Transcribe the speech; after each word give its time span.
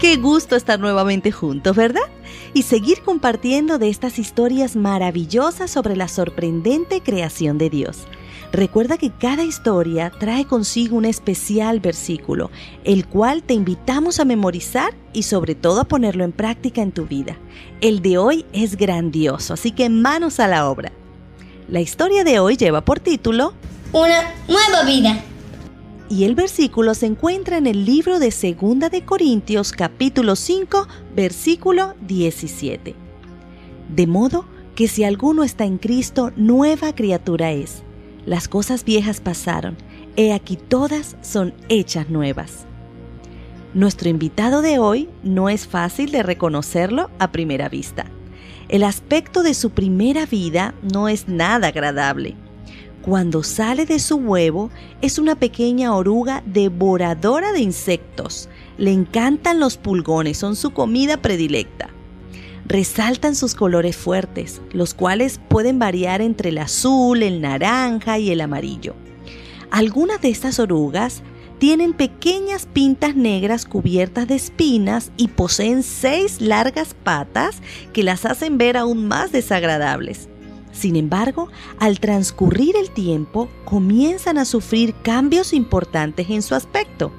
Qué 0.00 0.16
gusto 0.16 0.56
estar 0.56 0.80
nuevamente 0.80 1.32
juntos, 1.32 1.74
¿verdad? 1.76 2.02
Y 2.52 2.62
seguir 2.62 3.02
compartiendo 3.02 3.78
de 3.78 3.88
estas 3.88 4.18
historias 4.18 4.76
maravillosas 4.76 5.70
sobre 5.70 5.96
la 5.96 6.08
sorprendente 6.08 7.00
creación 7.00 7.58
de 7.58 7.70
Dios. 7.70 8.06
Recuerda 8.52 8.98
que 8.98 9.10
cada 9.10 9.42
historia 9.42 10.10
trae 10.10 10.44
consigo 10.44 10.96
un 10.96 11.04
especial 11.04 11.80
versículo, 11.80 12.50
el 12.84 13.06
cual 13.06 13.42
te 13.42 13.54
invitamos 13.54 14.20
a 14.20 14.24
memorizar 14.24 14.94
y 15.12 15.24
sobre 15.24 15.54
todo 15.54 15.80
a 15.80 15.84
ponerlo 15.84 16.22
en 16.22 16.32
práctica 16.32 16.82
en 16.82 16.92
tu 16.92 17.06
vida. 17.06 17.36
El 17.80 18.00
de 18.00 18.18
hoy 18.18 18.46
es 18.52 18.76
grandioso, 18.76 19.54
así 19.54 19.72
que 19.72 19.88
manos 19.88 20.38
a 20.38 20.46
la 20.46 20.68
obra. 20.68 20.92
La 21.68 21.80
historia 21.80 22.24
de 22.24 22.38
hoy 22.38 22.56
lleva 22.56 22.84
por 22.84 23.00
título 23.00 23.54
Una 23.92 24.34
nueva 24.46 24.84
vida. 24.84 25.24
Y 26.14 26.22
el 26.22 26.36
versículo 26.36 26.94
se 26.94 27.06
encuentra 27.06 27.58
en 27.58 27.66
el 27.66 27.84
libro 27.84 28.20
de 28.20 28.30
Segunda 28.30 28.88
de 28.88 29.04
Corintios 29.04 29.72
capítulo 29.72 30.36
5 30.36 30.86
versículo 31.12 31.96
17. 32.02 32.94
De 33.88 34.06
modo 34.06 34.44
que 34.76 34.86
si 34.86 35.02
alguno 35.02 35.42
está 35.42 35.64
en 35.64 35.76
Cristo, 35.76 36.30
nueva 36.36 36.94
criatura 36.94 37.50
es 37.50 37.82
las 38.26 38.46
cosas 38.46 38.84
viejas 38.84 39.20
pasaron, 39.20 39.76
he 40.14 40.32
aquí 40.32 40.56
todas 40.56 41.16
son 41.20 41.52
hechas 41.68 42.08
nuevas. 42.10 42.64
Nuestro 43.74 44.08
invitado 44.08 44.62
de 44.62 44.78
hoy 44.78 45.08
no 45.24 45.48
es 45.48 45.66
fácil 45.66 46.12
de 46.12 46.22
reconocerlo 46.22 47.10
a 47.18 47.32
primera 47.32 47.68
vista. 47.68 48.06
El 48.68 48.84
aspecto 48.84 49.42
de 49.42 49.54
su 49.54 49.70
primera 49.70 50.26
vida 50.26 50.76
no 50.80 51.08
es 51.08 51.26
nada 51.26 51.66
agradable. 51.66 52.36
Cuando 53.04 53.42
sale 53.42 53.84
de 53.84 53.98
su 53.98 54.16
huevo 54.16 54.70
es 55.02 55.18
una 55.18 55.34
pequeña 55.34 55.94
oruga 55.94 56.42
devoradora 56.46 57.52
de 57.52 57.60
insectos. 57.60 58.48
Le 58.78 58.92
encantan 58.92 59.60
los 59.60 59.76
pulgones, 59.76 60.38
son 60.38 60.56
su 60.56 60.70
comida 60.70 61.18
predilecta 61.18 61.90
resaltan 62.66 63.34
sus 63.34 63.54
colores 63.54 63.96
fuertes, 63.96 64.60
los 64.72 64.94
cuales 64.94 65.40
pueden 65.48 65.78
variar 65.78 66.22
entre 66.22 66.48
el 66.50 66.58
azul, 66.58 67.22
el 67.22 67.40
naranja 67.40 68.18
y 68.18 68.30
el 68.30 68.40
amarillo. 68.40 68.94
Algunas 69.70 70.20
de 70.20 70.30
estas 70.30 70.58
orugas 70.58 71.22
tienen 71.58 71.92
pequeñas 71.92 72.66
pintas 72.66 73.14
negras 73.16 73.64
cubiertas 73.64 74.28
de 74.28 74.36
espinas 74.36 75.12
y 75.16 75.28
poseen 75.28 75.82
seis 75.82 76.40
largas 76.40 76.94
patas 76.94 77.60
que 77.92 78.02
las 78.02 78.24
hacen 78.24 78.58
ver 78.58 78.76
aún 78.76 79.06
más 79.06 79.32
desagradables. 79.32 80.28
Sin 80.74 80.96
embargo, 80.96 81.48
al 81.78 82.00
transcurrir 82.00 82.76
el 82.76 82.90
tiempo, 82.90 83.48
comienzan 83.64 84.38
a 84.38 84.44
sufrir 84.44 84.94
cambios 85.02 85.52
importantes 85.52 86.28
en 86.28 86.42
su 86.42 86.54
aspecto. 86.54 87.12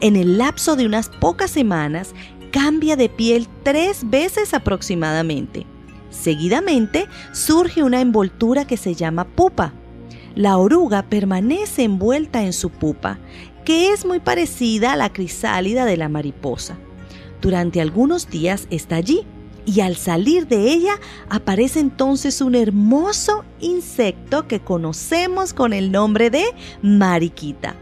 En 0.00 0.16
el 0.16 0.38
lapso 0.38 0.74
de 0.74 0.86
unas 0.86 1.10
pocas 1.10 1.50
semanas, 1.50 2.14
cambia 2.50 2.96
de 2.96 3.10
piel 3.10 3.46
tres 3.62 4.08
veces 4.08 4.54
aproximadamente. 4.54 5.66
Seguidamente 6.10 7.06
surge 7.32 7.82
una 7.82 8.00
envoltura 8.00 8.66
que 8.66 8.78
se 8.78 8.94
llama 8.94 9.24
pupa. 9.24 9.74
La 10.34 10.56
oruga 10.56 11.02
permanece 11.02 11.84
envuelta 11.84 12.42
en 12.42 12.54
su 12.54 12.70
pupa, 12.70 13.18
que 13.66 13.92
es 13.92 14.06
muy 14.06 14.18
parecida 14.18 14.92
a 14.92 14.96
la 14.96 15.12
crisálida 15.12 15.84
de 15.84 15.98
la 15.98 16.08
mariposa. 16.08 16.78
Durante 17.42 17.82
algunos 17.82 18.30
días 18.30 18.66
está 18.70 18.96
allí 18.96 19.26
y 19.68 19.82
al 19.82 19.96
salir 19.96 20.48
de 20.48 20.72
ella 20.72 20.98
aparece 21.28 21.78
entonces 21.78 22.40
un 22.40 22.54
hermoso 22.54 23.44
insecto 23.60 24.48
que 24.48 24.60
conocemos 24.60 25.52
con 25.52 25.74
el 25.74 25.92
nombre 25.92 26.30
de 26.30 26.44
mariquita. 26.80 27.74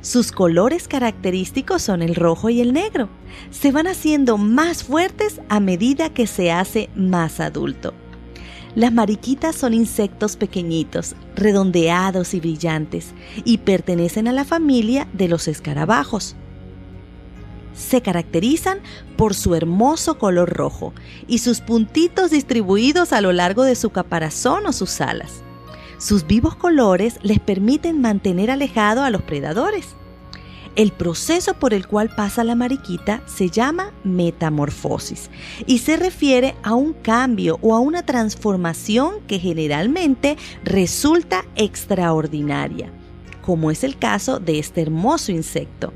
Sus 0.00 0.30
colores 0.30 0.86
característicos 0.86 1.82
son 1.82 2.02
el 2.02 2.14
rojo 2.14 2.50
y 2.50 2.60
el 2.60 2.72
negro. 2.72 3.08
Se 3.50 3.72
van 3.72 3.88
haciendo 3.88 4.38
más 4.38 4.84
fuertes 4.84 5.40
a 5.48 5.58
medida 5.58 6.08
que 6.08 6.28
se 6.28 6.52
hace 6.52 6.88
más 6.94 7.40
adulto. 7.40 7.94
Las 8.76 8.92
mariquitas 8.92 9.56
son 9.56 9.74
insectos 9.74 10.36
pequeñitos, 10.36 11.16
redondeados 11.34 12.34
y 12.34 12.40
brillantes, 12.40 13.12
y 13.44 13.58
pertenecen 13.58 14.28
a 14.28 14.32
la 14.32 14.44
familia 14.44 15.08
de 15.12 15.26
los 15.26 15.48
escarabajos. 15.48 16.36
Se 17.74 18.02
caracterizan 18.02 18.78
por 19.16 19.34
su 19.34 19.54
hermoso 19.54 20.18
color 20.18 20.50
rojo 20.50 20.92
y 21.26 21.38
sus 21.38 21.60
puntitos 21.60 22.30
distribuidos 22.30 23.12
a 23.12 23.20
lo 23.20 23.32
largo 23.32 23.64
de 23.64 23.74
su 23.74 23.90
caparazón 23.90 24.66
o 24.66 24.72
sus 24.72 25.00
alas. 25.00 25.42
Sus 25.98 26.26
vivos 26.26 26.56
colores 26.56 27.18
les 27.22 27.40
permiten 27.40 28.00
mantener 28.00 28.50
alejado 28.50 29.02
a 29.02 29.10
los 29.10 29.22
predadores. 29.22 29.96
El 30.76 30.90
proceso 30.90 31.54
por 31.54 31.72
el 31.72 31.86
cual 31.86 32.10
pasa 32.16 32.42
la 32.42 32.56
mariquita 32.56 33.22
se 33.26 33.48
llama 33.48 33.92
metamorfosis 34.02 35.30
y 35.66 35.78
se 35.78 35.96
refiere 35.96 36.56
a 36.64 36.74
un 36.74 36.94
cambio 36.94 37.58
o 37.62 37.76
a 37.76 37.78
una 37.78 38.04
transformación 38.04 39.20
que 39.28 39.38
generalmente 39.38 40.36
resulta 40.64 41.44
extraordinaria, 41.54 42.90
como 43.40 43.70
es 43.70 43.84
el 43.84 43.96
caso 43.96 44.40
de 44.40 44.58
este 44.58 44.82
hermoso 44.82 45.30
insecto. 45.30 45.92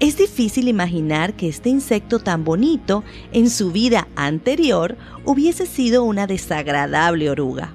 Es 0.00 0.18
difícil 0.18 0.68
imaginar 0.68 1.34
que 1.34 1.48
este 1.48 1.68
insecto 1.68 2.18
tan 2.18 2.44
bonito 2.44 3.04
en 3.32 3.50
su 3.50 3.72
vida 3.72 4.08
anterior 4.16 4.96
hubiese 5.24 5.66
sido 5.66 6.04
una 6.04 6.26
desagradable 6.26 7.30
oruga. 7.30 7.74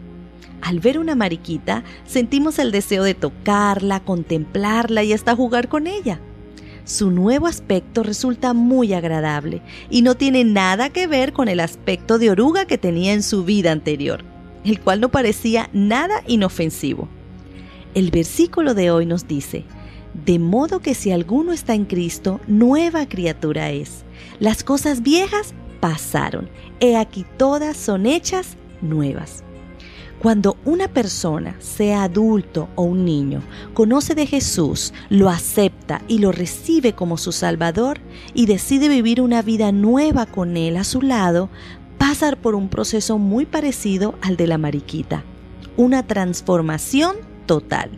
Al 0.62 0.80
ver 0.80 1.00
una 1.00 1.16
mariquita, 1.16 1.84
sentimos 2.06 2.60
el 2.60 2.72
deseo 2.72 3.04
de 3.04 3.16
tocarla, 3.16 4.02
contemplarla 4.02 5.04
y 5.04 5.14
hasta 5.14 5.36
jugar 5.36 5.70
con 5.70 5.88
ella. 5.88 6.20
Su 6.84 7.12
nuevo 7.12 7.48
aspecto 7.48 8.04
resulta 8.04 8.54
muy 8.54 8.94
agradable 8.94 9.62
y 9.90 10.02
no 10.02 10.16
tiene 10.16 10.44
nada 10.44 10.90
que 10.90 11.08
ver 11.08 11.34
con 11.34 11.48
el 11.48 11.60
aspecto 11.60 12.20
de 12.20 12.30
oruga 12.30 12.66
que 12.66 12.78
tenía 12.78 13.14
en 13.14 13.24
su 13.24 13.44
vida 13.44 13.72
anterior, 13.72 14.24
el 14.64 14.80
cual 14.80 15.00
no 15.00 15.10
parecía 15.10 15.70
nada 15.74 16.24
inofensivo. 16.28 17.08
El 17.94 18.12
versículo 18.12 18.74
de 18.74 18.92
hoy 18.92 19.06
nos 19.06 19.28
dice, 19.28 19.66
de 20.14 20.40
modo 20.40 20.80
que 20.80 20.94
si 20.94 21.12
alguno 21.12 21.54
está 21.54 21.74
en 21.74 21.86
Cristo, 21.86 22.40
nueva 22.48 23.08
criatura 23.08 23.72
es. 23.72 24.04
Las 24.40 24.64
cosas 24.64 25.02
viejas 25.02 25.54
pasaron, 25.80 26.50
he 26.80 26.98
aquí 26.98 27.26
todas 27.38 27.78
son 27.78 28.06
hechas 28.06 28.58
nuevas. 28.82 29.44
Cuando 30.22 30.56
una 30.66 30.88
persona, 30.88 31.56
sea 31.60 32.04
adulto 32.04 32.70
o 32.76 32.84
un 32.84 33.06
niño, 33.06 33.42
conoce 33.74 34.14
de 34.14 34.28
Jesús, 34.28 34.94
lo 35.10 35.30
acepta 35.30 36.04
y 36.08 36.20
lo 36.20 36.32
recibe 36.32 36.94
como 36.94 37.18
su 37.18 37.32
Salvador 37.32 38.00
y 38.36 38.46
decide 38.46 38.88
vivir 38.88 39.20
una 39.20 39.42
vida 39.42 39.72
nueva 39.72 40.28
con 40.28 40.58
Él 40.58 40.78
a 40.78 40.84
su 40.84 41.02
lado, 41.02 41.50
pasa 41.98 42.36
por 42.36 42.54
un 42.54 42.70
proceso 42.70 43.18
muy 43.18 43.48
parecido 43.48 44.14
al 44.22 44.38
de 44.38 44.46
la 44.46 44.60
mariquita, 44.60 45.24
una 45.76 46.06
transformación 46.06 47.16
total. 47.48 47.90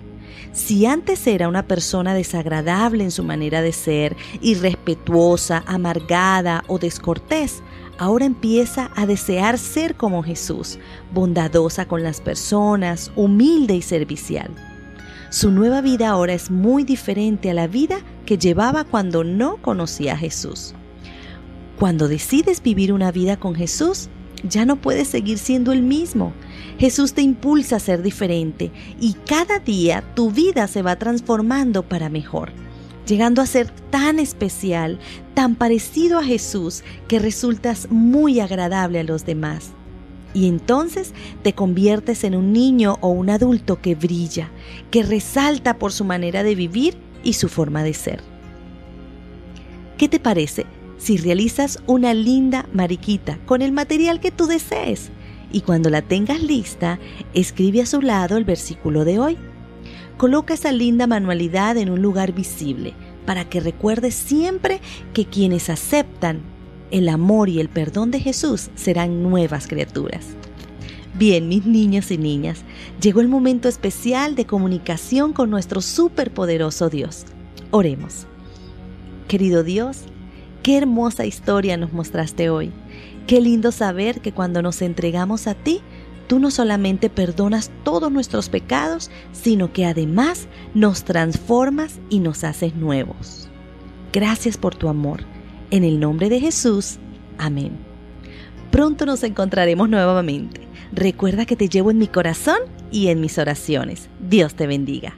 Si 0.52 0.86
antes 0.86 1.26
era 1.28 1.48
una 1.48 1.68
persona 1.68 2.14
desagradable 2.14 3.04
en 3.04 3.12
su 3.12 3.24
manera 3.24 3.62
de 3.62 3.72
ser, 3.72 4.16
irrespetuosa, 4.42 5.64
amargada 5.66 6.64
o 6.68 6.80
descortés, 6.80 7.64
ahora 7.98 8.26
empieza 8.26 8.92
a 8.96 9.06
desear 9.06 9.58
ser 9.58 9.96
como 9.96 10.24
Jesús, 10.24 10.80
bondadosa 11.14 11.88
con 11.88 12.04
las 12.04 12.22
personas, 12.22 13.12
humilde 13.16 13.76
y 13.76 13.82
servicial. 13.82 14.52
Su 15.30 15.50
nueva 15.50 15.82
vida 15.82 16.10
ahora 16.10 16.34
es 16.34 16.52
muy 16.52 16.84
diferente 16.84 17.50
a 17.50 17.56
la 17.56 17.68
vida 17.68 18.02
que 18.26 18.38
llevaba 18.38 18.84
cuando 18.84 19.24
no 19.24 19.58
conocía 19.58 20.14
a 20.14 20.18
Jesús. 20.18 20.76
Cuando 21.80 22.08
decides 22.08 22.62
vivir 22.62 22.94
una 22.94 23.12
vida 23.12 23.38
con 23.38 23.56
Jesús, 23.56 24.10
ya 24.44 24.66
no 24.66 24.78
puedes 24.78 25.08
seguir 25.08 25.38
siendo 25.38 25.72
el 25.72 25.82
mismo. 25.82 26.34
Jesús 26.78 27.14
te 27.14 27.22
impulsa 27.22 27.78
a 27.78 27.80
ser 27.80 28.02
diferente 28.02 28.72
y 29.00 29.14
cada 29.26 29.60
día 29.60 30.04
tu 30.16 30.32
vida 30.32 30.68
se 30.68 30.82
va 30.82 30.98
transformando 30.98 31.84
para 31.84 32.10
mejor 32.10 32.52
llegando 33.06 33.42
a 33.42 33.46
ser 33.46 33.70
tan 33.90 34.20
especial, 34.20 35.00
tan 35.34 35.56
parecido 35.56 36.20
a 36.20 36.24
Jesús, 36.24 36.84
que 37.08 37.20
resultas 37.20 37.90
muy 37.90 38.40
agradable 38.40 39.00
a 39.00 39.04
los 39.04 39.26
demás. 39.26 39.72
Y 40.34 40.48
entonces 40.48 41.14
te 41.44 41.54
conviertes 41.54 42.24
en 42.24 42.36
un 42.36 42.54
niño 42.54 42.98
o 43.02 43.10
un 43.10 43.30
adulto 43.30 43.82
que 43.82 43.96
brilla, 43.96 44.50
que 44.90 45.04
resalta 45.04 45.78
por 45.78 45.92
su 45.92 46.06
manera 46.06 46.44
de 46.44 46.56
vivir 46.56 46.98
y 47.24 47.34
su 47.34 47.50
forma 47.50 47.84
de 47.84 47.94
ser. 47.94 48.22
¿Qué 49.98 50.10
te 50.10 50.20
parece 50.20 50.66
si 50.98 51.18
realizas 51.18 51.82
una 51.88 52.14
linda 52.14 52.68
mariquita 52.74 53.40
con 53.46 53.62
el 53.62 53.72
material 53.72 54.20
que 54.20 54.32
tú 54.32 54.48
desees? 54.48 55.12
Y 55.52 55.62
cuando 55.62 55.90
la 55.90 56.02
tengas 56.02 56.42
lista, 56.42 57.00
escribe 57.34 57.82
a 57.82 57.86
su 57.86 58.02
lado 58.02 58.38
el 58.38 58.44
versículo 58.44 59.06
de 59.06 59.20
hoy 59.20 59.38
Coloca 60.18 60.54
esa 60.54 60.72
linda 60.72 61.08
manualidad 61.08 61.78
en 61.78 61.90
un 61.90 62.02
lugar 62.02 62.34
visible 62.34 62.94
para 63.26 63.50
que 63.50 63.60
recuerdes 63.60 64.14
siempre 64.14 64.80
que 65.14 65.26
quienes 65.26 65.70
aceptan 65.70 66.42
el 66.92 67.10
amor 67.10 67.50
y 67.50 67.60
el 67.60 67.70
perdón 67.70 68.12
de 68.12 68.20
Jesús 68.20 68.70
serán 68.76 69.24
nuevas 69.24 69.68
criaturas. 69.68 70.28
Bien, 71.16 71.48
mis 71.48 71.66
niños 71.66 72.12
y 72.12 72.18
niñas, 72.18 72.64
llegó 73.02 73.22
el 73.22 73.28
momento 73.28 73.68
especial 73.68 74.36
de 74.36 74.46
comunicación 74.46 75.34
con 75.34 75.50
nuestro 75.50 75.82
superpoderoso 75.82 76.90
Dios. 76.90 77.26
Oremos. 77.72 78.26
Querido 79.28 79.64
Dios, 79.64 80.04
Qué 80.64 80.78
hermosa 80.78 81.26
historia 81.26 81.76
nos 81.76 81.92
mostraste 81.92 82.50
hoy. 82.50 82.72
Qué 83.28 83.42
lindo 83.42 83.74
saber 83.74 84.22
que 84.22 84.32
cuando 84.32 84.62
nos 84.62 84.82
entregamos 84.82 85.46
a 85.48 85.56
ti, 85.56 85.82
tú 86.28 86.40
no 86.40 86.52
solamente 86.52 87.10
perdonas 87.10 87.70
todos 87.84 88.10
nuestros 88.10 88.48
pecados, 88.48 89.12
sino 89.34 89.74
que 89.74 89.86
además 89.86 90.48
nos 90.74 91.04
transformas 91.04 92.00
y 92.10 92.20
nos 92.20 92.46
haces 92.46 92.76
nuevos. 92.76 93.50
Gracias 94.14 94.58
por 94.58 94.74
tu 94.74 94.88
amor. 94.88 95.26
En 95.70 95.84
el 95.84 96.00
nombre 96.00 96.30
de 96.30 96.40
Jesús. 96.40 96.98
Amén. 97.38 97.78
Pronto 98.72 99.06
nos 99.06 99.22
encontraremos 99.24 99.90
nuevamente. 99.90 100.62
Recuerda 100.94 101.46
que 101.46 101.58
te 101.58 101.68
llevo 101.68 101.92
en 101.92 101.98
mi 101.98 102.08
corazón 102.08 102.60
y 102.90 103.10
en 103.10 103.20
mis 103.20 103.38
oraciones. 103.38 104.08
Dios 104.22 104.56
te 104.56 104.66
bendiga. 104.66 105.18